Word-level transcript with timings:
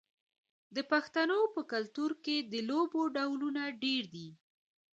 د 0.75 0.77
پښتنو 0.91 1.39
په 1.53 1.61
کلتور 1.71 2.11
کې 2.25 2.37
د 2.51 2.53
لوبو 2.69 3.01
ډولونه 3.15 3.63
ډیر 3.83 4.03
دي. 4.15 4.29